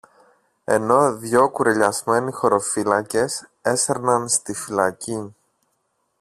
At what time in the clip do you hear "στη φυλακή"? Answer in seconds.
4.29-5.35